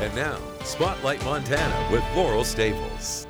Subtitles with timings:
[0.00, 3.26] And now, Spotlight Montana with Laurel Staples.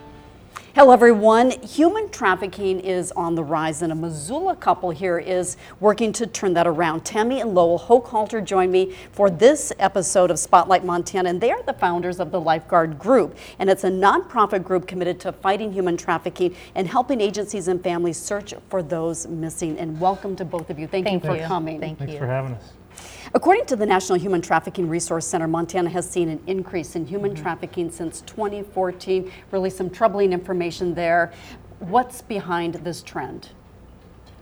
[0.77, 1.51] Hello, everyone.
[1.63, 6.55] Human trafficking is on the rise, and a Missoula couple here is working to turn
[6.55, 7.05] that around.
[7.05, 11.61] Tammy and Lowell Hochhalter join me for this episode of Spotlight Montana, and they are
[11.65, 13.37] the founders of the Lifeguard Group.
[13.59, 18.17] And it's a nonprofit group committed to fighting human trafficking and helping agencies and families
[18.17, 19.77] search for those missing.
[19.77, 20.87] And welcome to both of you.
[20.87, 21.47] Thank, Thank you for you.
[21.47, 21.81] coming.
[21.81, 22.21] Thank Thanks you.
[22.21, 22.75] for having us.
[23.33, 27.33] According to the National Human Trafficking Resource Center, Montana has seen an increase in human
[27.33, 29.31] trafficking since 2014.
[29.53, 31.33] Really, some troubling information there.
[31.79, 33.51] What's behind this trend?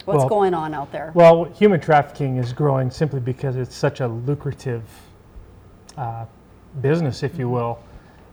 [0.06, 1.12] What's Well- going on out there?
[1.14, 4.82] Well, human trafficking is growing simply because it's such a lucrative
[5.98, 6.24] uh,
[6.80, 7.80] business, if you will.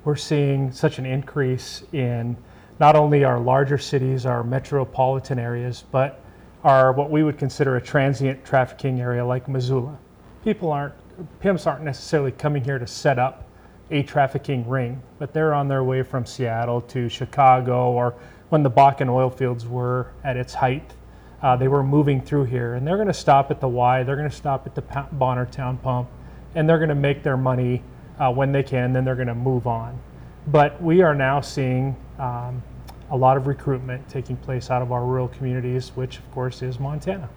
[0.05, 2.37] We're seeing such an increase in
[2.79, 6.21] not only our larger cities, our metropolitan areas, but
[6.63, 9.97] our what we would consider a transient trafficking area like Missoula.
[10.45, 10.93] People aren't,
[11.39, 13.49] pimps aren't necessarily coming here to set up
[13.89, 18.13] a trafficking ring, but they're on their way from Seattle to Chicago or
[18.49, 20.93] when the Bakken oil fields were at its height.
[21.41, 24.03] Uh, they were moving through here, and they're going to stop at the Y.
[24.03, 26.09] They're going to stop at the Bonner Town Pump,
[26.53, 27.81] and they're going to make their money
[28.19, 28.93] uh, when they can.
[28.93, 29.99] Then they're going to move on.
[30.45, 32.61] But we are now seeing um,
[33.09, 36.79] a lot of recruitment taking place out of our rural communities, which of course is
[36.79, 37.29] Montana.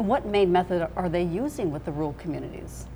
[0.00, 2.86] And what main method are they using with the rural communities?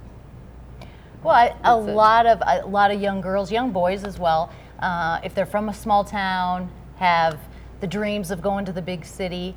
[1.23, 1.93] Well, I, a it?
[1.93, 4.51] lot of a lot of young girls, young boys as well.
[4.79, 7.39] Uh, if they're from a small town, have
[7.81, 9.55] the dreams of going to the big city,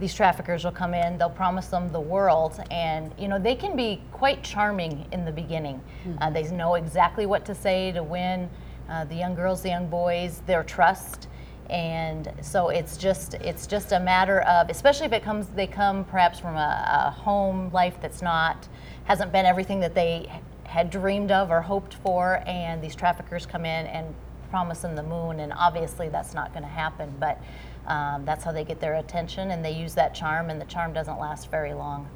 [0.00, 1.18] these traffickers will come in.
[1.18, 5.30] They'll promise them the world, and you know they can be quite charming in the
[5.30, 5.80] beginning.
[6.20, 8.50] Uh, they know exactly what to say to win
[8.88, 11.28] uh, the young girls, the young boys, their trust.
[11.72, 16.04] And so it's just it's just a matter of, especially if it comes they come
[16.04, 18.68] perhaps from a, a home life that's not
[19.04, 20.30] hasn't been everything that they
[20.64, 24.14] had dreamed of or hoped for, and these traffickers come in and
[24.50, 27.10] promise them the moon, and obviously that's not going to happen.
[27.18, 27.40] But
[27.86, 30.92] um, that's how they get their attention, and they use that charm, and the charm
[30.92, 32.06] doesn't last very long.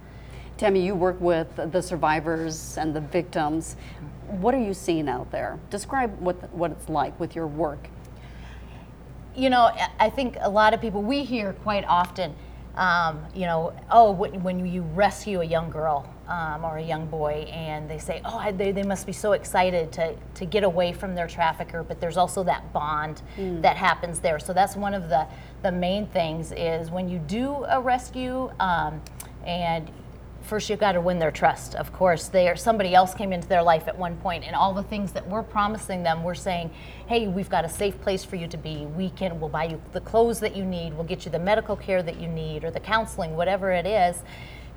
[0.58, 3.76] Tammy, you work with the survivors and the victims.
[4.28, 5.58] What are you seeing out there?
[5.70, 7.88] Describe what, what it's like with your work.
[9.36, 9.70] You know,
[10.00, 12.34] I- think a lot of people we hear quite often,
[12.76, 17.06] um, you know, oh, when, when you rescue a young girl um, or a young
[17.06, 20.92] boy, and they say, oh, they, they must be so excited to to get away
[20.92, 23.22] from their trafficker, but there's also that bond
[23.62, 24.38] that happens there.
[24.38, 25.26] So that's one of the
[25.62, 29.00] the main things is when you do a rescue, um,
[29.44, 29.90] and
[30.46, 32.28] first you've got to win their trust of course.
[32.28, 35.12] They are somebody else came into their life at one point and all the things
[35.12, 36.70] that we're promising them we're saying
[37.08, 38.86] hey we've got a safe place for you to be.
[38.86, 40.94] We can we'll buy you the clothes that you need.
[40.94, 44.22] We'll get you the medical care that you need or the counseling whatever it is.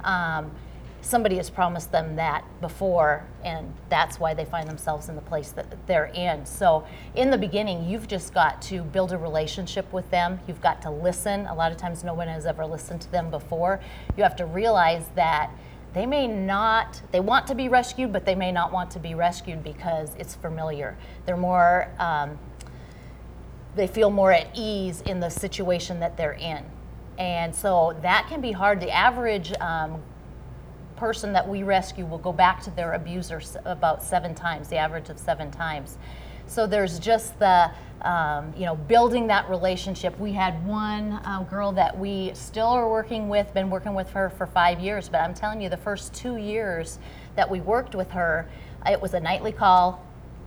[0.04, 0.52] Um,
[1.02, 5.52] somebody has promised them that before and that's why they find themselves in the place
[5.52, 6.46] that they're in.
[6.46, 10.40] So in the beginning you've just got to build a relationship with them.
[10.48, 11.46] You've got to listen.
[11.48, 13.80] A lot of times no one has ever listened to them before.
[14.18, 15.52] You have to realize that
[15.94, 19.16] they may not they want to be rescued but they may not want to be
[19.16, 20.98] rescued because it's familiar.
[21.26, 22.38] They're more um,
[23.76, 26.66] they feel more at ease in the situation that they're in.
[27.18, 28.80] And so that can be hard.
[28.80, 30.02] The average um,
[31.00, 35.10] person that we rescue will go back to their abuser about seven times, the average
[35.10, 35.98] of seven times.
[36.46, 37.72] So there's just the,
[38.02, 40.20] um, you know, building that relationship.
[40.20, 44.30] We had one uh, girl that we still are working with, been working with her
[44.30, 47.00] for five years, but I'm telling you, the first two years
[47.36, 48.50] that we worked with her,
[48.90, 50.04] it was a nightly call.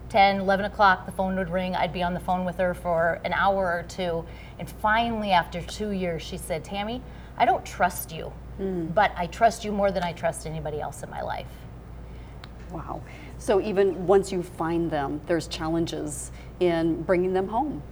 [0.09, 1.75] 10, 11 o'clock, the phone would ring.
[1.75, 4.27] I'd be on the phone with her for an hour or two.
[4.59, 7.01] And finally, after two years, she said, Tammy,
[7.39, 8.31] I don't trust you,
[8.95, 11.47] but I trust you more than I trust anybody else in my life.
[12.71, 13.03] Wow.
[13.39, 17.83] So even once you find them, there's challenges in bringing them home.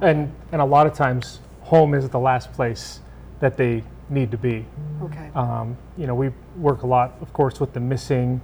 [0.00, 3.00] And, and a lot of times, home is the last place
[3.40, 4.64] that they need to be.
[5.02, 5.30] Okay.
[5.34, 8.40] Um, you know, we work a lot, of course, with the missing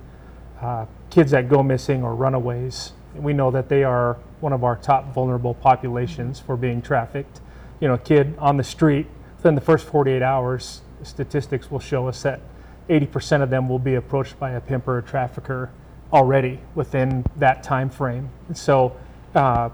[0.61, 2.93] uh, kids that go missing or runaways.
[3.15, 7.41] We know that they are one of our top vulnerable populations for being trafficked.
[7.81, 9.07] You know, a kid on the street,
[9.37, 12.41] within the first 48 hours, statistics will show us that
[12.89, 15.71] 80% of them will be approached by a pimp or a trafficker
[16.13, 18.31] already within that time frame.
[18.49, 18.97] And so
[19.35, 19.71] uh,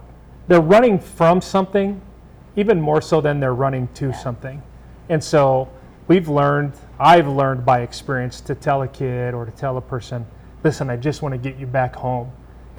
[0.48, 2.00] they're running from something
[2.56, 4.62] even more so than they're running to something.
[5.08, 5.68] And so
[6.08, 10.26] we've learned, I've learned by experience to tell a kid or to tell a person,
[10.62, 12.30] listen, I just want to get you back home.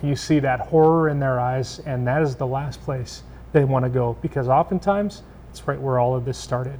[0.04, 3.86] You see that horror in their eyes, and that is the last place they want
[3.86, 6.80] to go because oftentimes it's right where all of this started.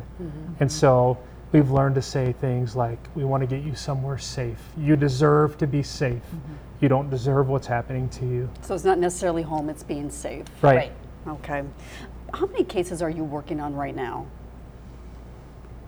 [0.60, 1.18] And so
[1.56, 4.60] we've learned to say things like, we want to get you somewhere safe.
[4.78, 6.22] You deserve to be safe.
[6.82, 8.50] you don't deserve what's happening to you.
[8.62, 10.46] So it's not necessarily home, it's being safe.
[10.62, 10.92] Right.
[11.26, 11.64] Okay.
[12.34, 14.28] How many cases are you working on right now?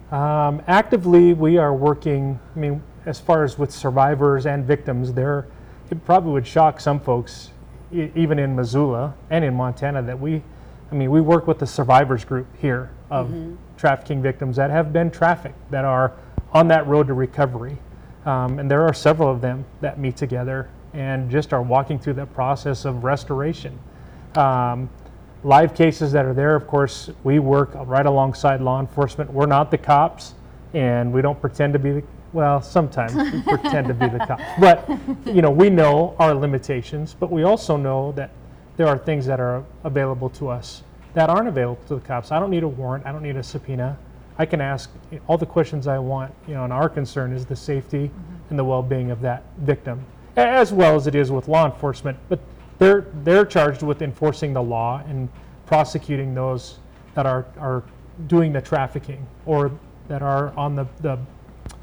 [0.10, 2.40] Um, actively, we are working.
[2.56, 5.48] I mean, as far as with survivors and victims, there
[5.92, 7.52] it probably would shock some folks,
[7.92, 10.42] e- even in Missoula and in Montana, that we,
[10.92, 13.30] I mean, we work with the survivors group here of
[13.78, 16.14] trafficking victims that have been trafficked, that are
[16.52, 17.78] on that road to recovery,
[18.26, 22.14] um, and there are several of them that meet together and just are walking through
[22.14, 23.78] that process of restoration.
[24.36, 24.90] Um,
[25.44, 29.32] live cases that are there, of course, we work right alongside law enforcement.
[29.32, 30.34] We're not the cops,
[30.74, 32.04] and we don't pretend to be the,
[32.34, 34.44] well, sometimes we pretend to be the cops.
[34.60, 34.90] But,
[35.26, 38.32] you know, we know our limitations, but we also know that
[38.76, 40.84] there are things that are available to us
[41.18, 42.32] that aren't available to the cops.
[42.32, 43.98] I don't need a warrant, I don't need a subpoena.
[44.38, 44.92] I can ask
[45.26, 48.12] all the questions I want, you know, and our concern is the safety
[48.52, 50.06] and the well-being of that victim,
[50.36, 52.20] as well as it is with law enforcement.
[52.30, 52.40] But
[52.78, 55.28] they're, they're charged with enforcing the law and
[55.66, 56.78] prosecuting those
[57.16, 57.82] that are, are
[58.28, 59.72] doing the trafficking or
[60.10, 61.18] that are on the, the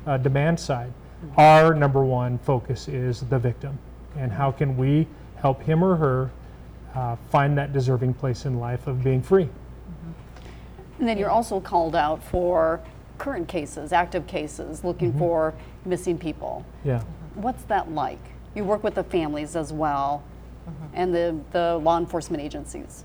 [0.06, 0.92] uh, demand side.
[1.36, 3.80] Our number one focus is the victim
[4.16, 6.30] and how can we help him or her
[6.94, 9.48] uh, find that deserving place in life of being free.
[10.98, 12.80] And then you're also called out for
[13.18, 15.54] current cases, active cases, looking for
[15.84, 16.64] missing people.
[16.84, 17.02] Yeah.
[17.34, 18.20] What's that like?
[18.54, 20.22] You work with the families as well
[20.94, 23.04] and the, the law enforcement agencies.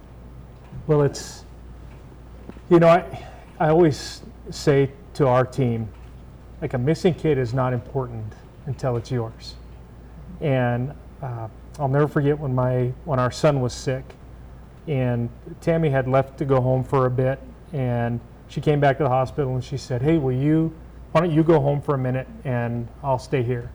[0.87, 1.43] Well, it's,
[2.69, 3.25] you know, I,
[3.59, 5.89] I always say to our team,
[6.61, 8.33] like a missing kid is not important
[8.65, 9.55] until it's yours.
[10.41, 11.47] And uh,
[11.77, 14.03] I'll never forget when my when our son was sick,
[14.87, 15.29] and
[15.61, 17.39] Tammy had left to go home for a bit,
[17.73, 20.73] and she came back to the hospital and she said, "Hey, will you?
[21.11, 23.69] Why don't you go home for a minute and I'll stay here?"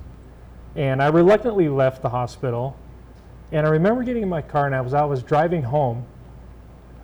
[0.76, 2.76] And I reluctantly left the hospital,
[3.52, 6.04] and I remember getting in my car and I was I was driving home.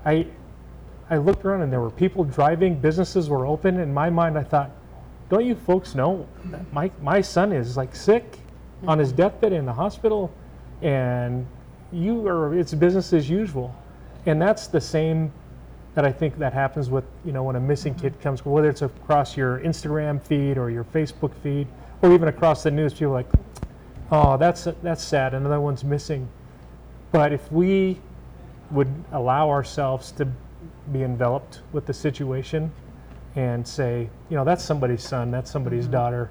[0.04, 0.26] I
[1.10, 3.80] I looked around and there were people driving, businesses were open.
[3.80, 4.70] In my mind, I thought,
[5.28, 6.26] don't you folks know
[6.72, 8.38] my, my son is like sick
[8.86, 10.30] on his deathbed in the hospital
[10.82, 11.46] and
[11.92, 13.74] you are, it's business as usual.
[14.26, 15.32] And that's the same
[15.94, 18.22] that I think that happens with, you know, when a missing kid mm-hmm.
[18.22, 21.66] comes, whether it's across your Instagram feed or your Facebook feed
[22.02, 23.28] or even across the news, people are like,
[24.12, 26.28] oh, that's, that's sad, another one's missing.
[27.12, 28.00] But if we
[28.70, 30.28] would allow ourselves to
[30.92, 32.70] be enveloped with the situation
[33.36, 35.92] and say, you know, that's somebody's son, that's somebody's mm-hmm.
[35.92, 36.30] daughter.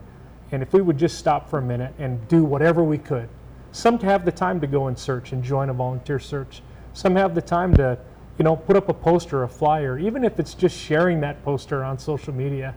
[0.52, 3.30] And if we would just stop for a minute and do whatever we could,
[3.72, 6.62] some have the time to go and search and join a volunteer search.
[6.94, 7.98] Some have the time to,
[8.38, 11.84] you know, put up a poster, a flyer, even if it's just sharing that poster
[11.84, 12.74] on social media.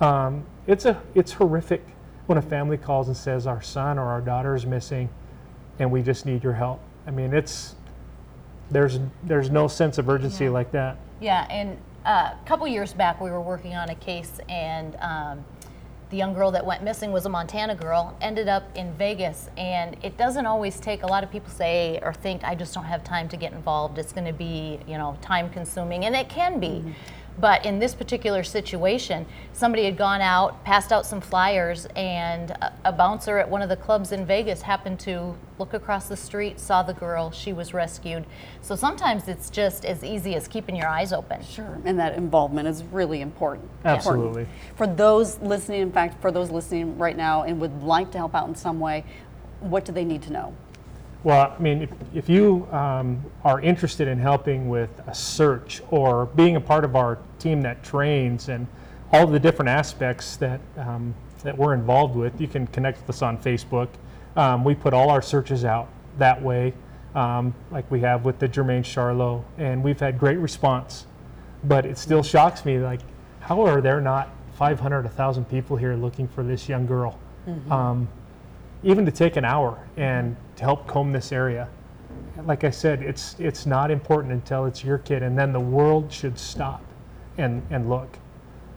[0.00, 1.84] Um, it's a, it's horrific
[2.26, 5.10] when a family calls and says our son or our daughter is missing,
[5.78, 6.80] and we just need your help.
[7.06, 7.74] I mean, it's
[8.70, 10.50] there's there's no sense of urgency Yeah.
[10.50, 10.96] like that.
[11.20, 11.76] Yeah, and
[12.06, 15.44] uh, a couple years back, we were working on a case, and um,
[16.10, 19.48] the young girl that went missing was a Montana girl, ended up in Vegas.
[19.56, 22.84] And it doesn't always take, a lot of people say or think, I just don't
[22.84, 23.96] have time to get involved.
[23.98, 26.66] It's going to be, you know, time consuming, and it can be.
[26.66, 26.90] Mm-hmm.
[27.38, 32.72] But in this particular situation, somebody had gone out, passed out some flyers, and a,
[32.86, 36.60] a bouncer at one of the clubs in Vegas happened to look across the street,
[36.60, 38.26] saw the girl, she was rescued.
[38.62, 41.42] So sometimes it's just as easy as keeping your eyes open.
[41.42, 43.70] Sure, and that involvement is really important.
[43.84, 44.42] Absolutely.
[44.42, 44.76] Important.
[44.76, 48.34] For those listening, in fact, for those listening right now and would like to help
[48.34, 49.04] out in some way,
[49.60, 50.54] what do they need to know?
[51.22, 56.26] Well, I mean, if, if you um, are interested in helping with a search or
[56.26, 58.66] being a part of our team that trains and
[59.12, 63.22] all the different aspects that um, that we're involved with, you can connect with us
[63.22, 63.88] on Facebook.
[64.36, 66.72] Um, we put all our searches out that way,
[67.14, 71.06] um, like we have with the Jermain Charlo, and we've had great response.
[71.64, 73.00] But it still shocks me, like,
[73.40, 77.18] how are there not 500, 1,000 people here looking for this young girl?
[77.72, 78.08] Um,
[78.82, 81.68] even to take an hour and to help comb this area.
[82.44, 86.10] Like I said, it's it's not important until it's your kid, and then the world
[86.10, 86.82] should stop
[87.36, 88.08] and and look.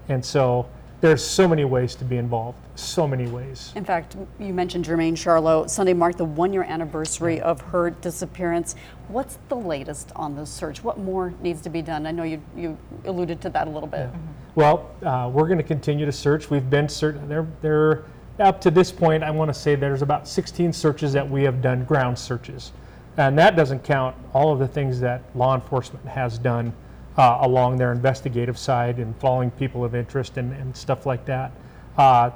[0.09, 0.67] And so
[1.03, 3.73] there's so many ways to be involved, so many ways.
[3.75, 5.69] In fact, you mentioned Jermain Charlo.
[5.69, 8.75] Sunday marked the one year anniversary of her disappearance.
[9.09, 10.81] What's the latest on the search?
[10.81, 12.07] What more needs to be done?
[12.07, 14.09] I know you, you alluded to that a little bit.
[14.55, 16.49] Well, uh, we're going to continue to search.
[16.49, 18.05] We've been certain there there
[18.39, 19.23] up to this point.
[19.23, 22.71] I want to say there's about 16 searches that we have done ground searches,
[23.17, 26.73] and that doesn't count all of the things that law enforcement has done
[27.17, 31.51] uh, along their investigative side and following people of interest and, and stuff like that.
[31.97, 32.31] Uh,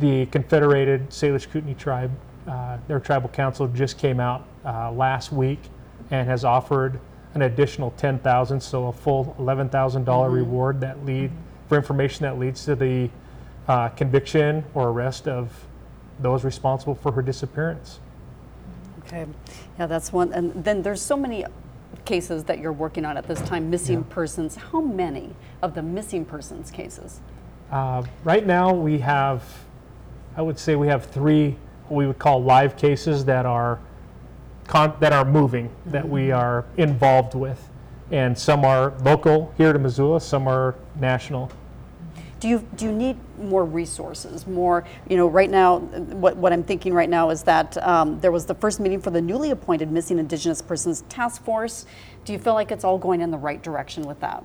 [0.00, 2.10] the Confederated Salish Kootenai tribe
[2.48, 5.60] uh, their tribal council just came out uh, last week
[6.10, 6.98] and has offered
[7.34, 11.30] an additional 10,000, so a full $11,000 reward that lead
[11.68, 13.10] for information that leads to the
[13.68, 15.52] uh, conviction or arrest of
[16.20, 18.00] those responsible for her disappearance.
[19.06, 19.26] Okay,
[19.78, 20.32] yeah, that's one.
[20.32, 21.44] And then there's so many
[22.04, 24.56] cases that you're working on at this time, missing persons.
[24.56, 27.20] How many of the missing persons cases?
[27.70, 29.42] Uh, right now, we have,
[30.36, 31.56] I would say, we have three
[31.88, 33.78] what we would call live cases that are
[34.66, 37.68] con- that are moving that we are involved with,
[38.10, 41.50] and some are local here to Missoula, some are national.
[42.40, 44.46] Do you do you need more resources?
[44.46, 48.30] More, you know, right now, what, what I'm thinking right now is that um, there
[48.30, 51.86] was the first meeting for the newly appointed Missing Indigenous Persons Task Force.
[52.24, 54.44] Do you feel like it's all going in the right direction with that?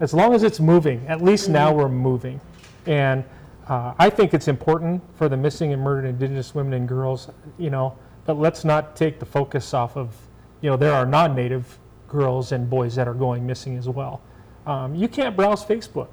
[0.00, 2.40] as long as it's moving, at least now we're moving.
[2.86, 3.24] And
[3.68, 7.70] uh, I think it's important for the missing and murdered Indigenous women and girls, you
[7.70, 7.96] know,
[8.26, 10.14] but let's not take the focus off of,
[10.60, 14.20] you know, there are non native girls and boys that are going missing as well.
[14.66, 16.08] Um, you can't browse Facebook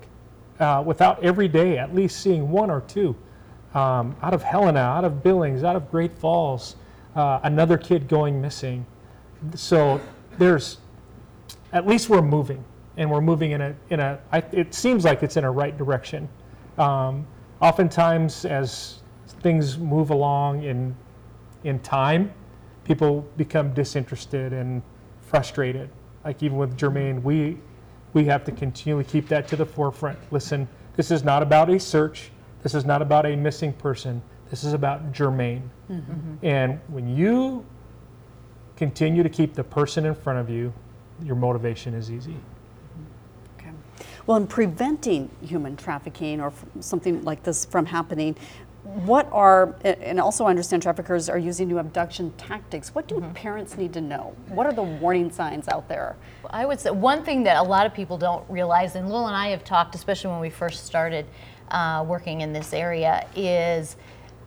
[0.62, 3.16] uh, without every day at least seeing one or two
[3.74, 6.76] um, out of Helena, out of Billings, out of Great Falls,
[7.16, 8.86] uh, another kid going missing.
[9.56, 10.00] So
[10.38, 10.78] there's
[11.74, 12.64] at least we're moving,
[12.98, 14.20] and we're moving in a in a.
[14.32, 16.30] I, it seems like it's in a right direction.
[16.78, 17.26] Um,
[17.60, 19.00] oftentimes, as
[19.42, 20.96] things move along in
[21.64, 22.32] in time,
[22.84, 24.82] people become disinterested and
[25.22, 25.90] frustrated.
[26.24, 27.58] Like even with Jermain, we
[28.14, 30.18] we have to continually keep that to the forefront.
[30.32, 32.32] Listen, this is not about a search.
[32.64, 34.22] This is not about a missing person.
[34.50, 35.62] This is about Jermain.
[35.90, 36.46] Mm-hmm.
[36.46, 37.66] And when you
[38.76, 40.74] continue to keep the person in front of you,
[41.24, 42.36] your motivation is easy.
[43.58, 43.72] Okay.
[44.26, 48.36] Well, in preventing human trafficking or something like this from happening,
[48.84, 52.96] what are, and also I understand traffickers are using new abduction tactics.
[52.96, 54.36] What do parents need to know?
[54.48, 56.16] What are the warning signs out there?
[56.50, 59.36] I would say one thing that a lot of people don't realize, and Lil and
[59.36, 61.28] I have talked, especially when we first started
[61.70, 63.98] uh, working in this area, is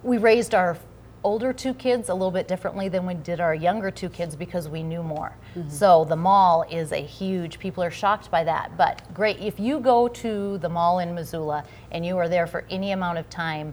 [0.03, 0.77] we raised our
[1.23, 4.69] older two kids a little bit differently than we did our younger two kids because
[4.69, 5.35] we knew more.
[5.69, 8.77] So the mall is a huge, people are shocked by that.
[8.77, 12.67] But great, if you go to the mall in Missoula and you are there for
[12.69, 13.73] any amount of time,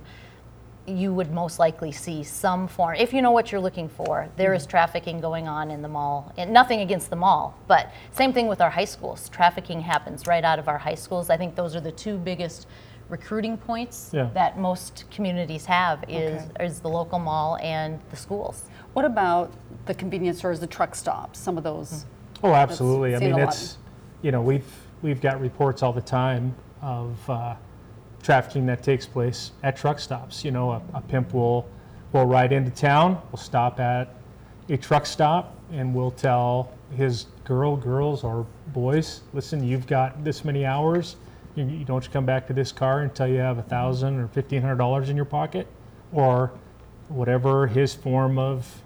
[0.87, 4.53] you would most likely see some form, if you know what you're looking for, there
[4.53, 6.33] is trafficking going on in the mall.
[6.37, 9.29] And nothing against the mall, but same thing with our high schools.
[9.29, 11.29] Trafficking happens right out of our high schools.
[11.29, 12.67] I think those are the two biggest
[13.09, 14.29] recruiting points Yeah.
[14.33, 18.63] that most communities have is, is the local mall and the schools.
[18.93, 19.51] What about
[19.85, 22.05] the convenience stores, the truck stops, some of those?
[22.43, 23.15] Oh, absolutely.
[23.15, 23.49] I mean, a lot.
[23.49, 23.77] it's,
[24.21, 24.65] you know, we've,
[25.01, 27.55] we've got reports all the time of uh,
[28.21, 30.45] trafficking that takes place at truck stops.
[30.45, 31.67] You know, a, a pimp will,
[32.13, 34.15] will ride into town, will stop at
[34.69, 40.45] a truck stop, and will tell his girl, girls, or boys, listen, you've got this
[40.45, 41.15] many hours.
[41.55, 44.27] You, you don't you come back to this car until you have a thousand or
[44.27, 45.67] fifteen hundred dollars in your pocket,
[46.13, 46.51] or
[47.09, 48.81] whatever his form of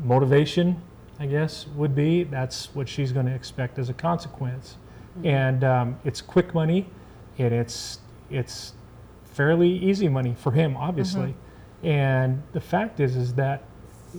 [0.00, 0.80] motivation,
[1.18, 2.24] I guess, would be.
[2.24, 4.76] That's what she's going to expect as a consequence.
[5.24, 6.86] And um, it's quick money,
[7.38, 7.98] and it's
[8.34, 8.74] it's
[9.24, 11.34] fairly easy money for him, obviously.
[11.82, 11.86] Mm-hmm.
[11.86, 13.64] And the fact is, is that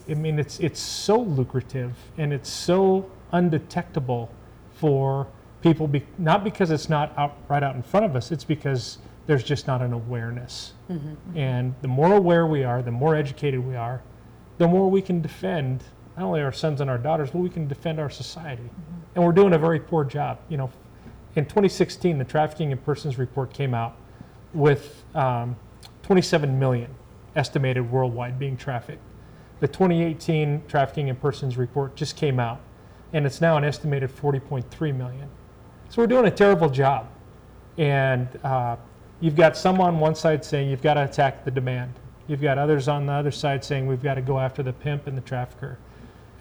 [0.10, 4.30] I mean, it's it's so lucrative and it's so undetectable
[4.74, 5.28] for
[5.62, 5.88] people.
[5.88, 8.32] Be, not because it's not out right out in front of us.
[8.32, 10.74] It's because there's just not an awareness.
[10.90, 11.38] Mm-hmm.
[11.38, 14.02] And the more aware we are, the more educated we are,
[14.58, 15.84] the more we can defend
[16.18, 18.64] not only our sons and our daughters, but we can defend our society.
[18.64, 19.16] Mm-hmm.
[19.16, 20.40] And we're doing a very poor job.
[20.50, 20.72] You know,
[21.36, 23.98] in 2016, the Trafficking in Persons report came out
[24.56, 25.56] with um,
[26.04, 26.90] 27 million
[27.36, 29.02] estimated worldwide being trafficked.
[29.60, 32.60] The 2018 Trafficking in Persons report just came out,
[33.14, 35.30] and it's now an estimated 40.3 million.
[35.90, 37.08] So we're doing a terrible job.
[37.78, 38.78] And uh,
[39.20, 41.94] you've got some on one side saying you've got to attack the demand.
[42.28, 45.08] You've got others on the other side saying we've got to go after the pimp
[45.08, 45.78] and the trafficker.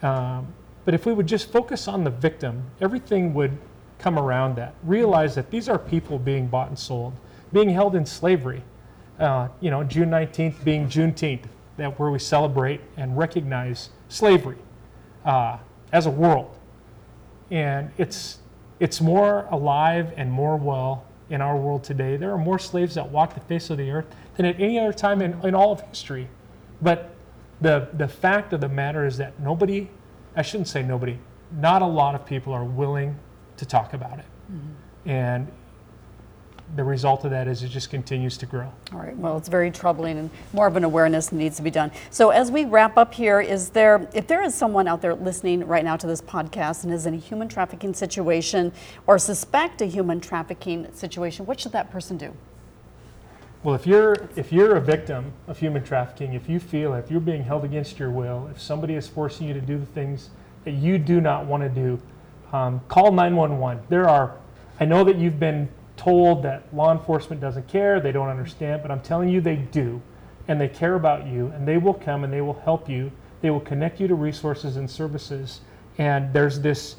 [0.01, 0.47] Um,
[0.83, 3.57] but if we would just focus on the victim, everything would
[3.99, 4.75] come around that.
[4.83, 7.13] Realize that these are people being bought and sold,
[7.55, 8.61] being held in slavery.
[9.17, 11.45] Uh, you know, June 19th being Juneteenth,
[11.77, 14.57] that where we celebrate and recognize slavery
[15.23, 15.57] uh,
[15.93, 16.53] as a world.
[17.49, 18.39] And it's
[18.81, 22.17] it's more alive and more well in our world today.
[22.17, 24.91] There are more slaves that walk the face of the earth than at any other
[24.91, 26.27] time in, in all of history.
[26.81, 27.15] But
[27.61, 29.89] the the fact of the matter is that nobody,
[30.35, 31.17] I shouldn't say nobody,
[31.53, 33.17] not a lot of people are willing
[33.55, 34.25] to talk about it.
[35.05, 35.47] And
[36.75, 38.71] the result of that is it just continues to grow.
[38.91, 41.91] All right, well, it's very troubling and more of an awareness needs to be done.
[42.09, 45.65] So as we wrap up here, is there, if there is someone out there listening
[45.67, 48.73] right now to this podcast and is in a human trafficking situation
[49.05, 52.33] or suspect a human trafficking situation, what should that person do?
[53.63, 57.19] Well, if you're if you're a victim of human trafficking, if you feel if you're
[57.19, 60.29] being held against your will, if somebody is forcing you to do the things
[60.65, 61.99] that you do not want to do,
[62.53, 63.83] um, call 911.
[63.89, 64.35] There are,
[64.79, 65.67] I know that you've been
[65.97, 70.01] told that law enforcement doesn't care, they don't understand, but I'm telling you they do,
[70.47, 73.11] and they care about you, and they will come and they will help you.
[73.41, 75.61] They will connect you to resources and services.
[75.97, 76.97] And there's this,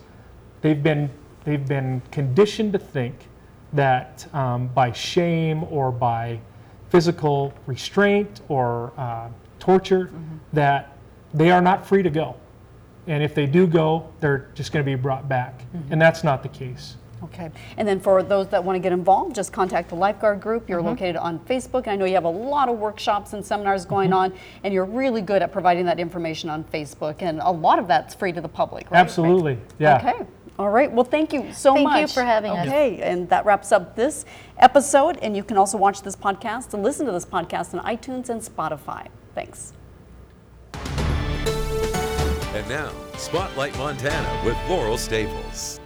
[0.62, 1.11] they've been
[1.47, 3.15] they've been conditioned to think
[3.73, 6.38] that um, by shame or by
[6.91, 10.11] physical restraint or uh, torture
[10.53, 10.97] that
[11.33, 12.37] they are not free to go
[13.07, 16.43] and if they do go they're just going to be brought back and that's not
[16.43, 19.95] the case Okay, and then for those that want to get involved, just contact the
[19.95, 20.68] Lifeguard Group.
[20.68, 20.88] You're mm-hmm.
[20.88, 21.85] located on Facebook.
[21.85, 23.95] and I know you have a lot of workshops and seminars mm-hmm.
[23.95, 24.33] going on,
[24.64, 28.14] and you're really good at providing that information on Facebook, and a lot of that's
[28.14, 29.00] free to the public, right?
[29.00, 30.26] absolutely yeah Okay.
[30.59, 30.90] All right.
[30.90, 32.14] Well, thank you so Thank you much.
[32.14, 32.66] for having us.
[32.66, 34.25] Okay, and that wraps up this
[34.59, 35.18] episode.
[35.21, 38.40] And you can also watch this podcast and listen to this podcast on iTunes and
[38.40, 39.09] Spotify.
[39.35, 39.75] Thanks.
[42.54, 45.78] And now, Spotlight Montana with Laurel Staples.